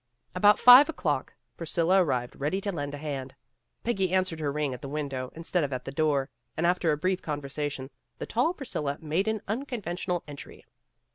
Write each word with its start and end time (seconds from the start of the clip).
About 0.33 0.57
five 0.57 0.89
o'clock 0.89 1.31
Priscilla 1.57 2.03
arrived 2.03 2.35
ready 2.35 2.59
to 2.61 2.71
lend 2.71 2.95
a 2.95 2.97
hand. 2.97 3.35
Peggy 3.83 4.09
answered 4.11 4.39
her 4.39 4.51
ring 4.51 4.73
at 4.73 4.81
the 4.81 4.89
window, 4.89 5.31
instead 5.35 5.63
of 5.63 5.71
at 5.71 5.85
the 5.85 5.91
door, 5.91 6.31
and 6.57 6.65
after 6.65 6.91
a 6.91 6.97
brief 6.97 7.21
conversation, 7.21 7.91
the 8.17 8.25
tall 8.25 8.55
Priscilla 8.55 8.97
made 8.99 9.27
an 9.27 9.43
unconventional 9.47 10.23
entry. 10.27 10.65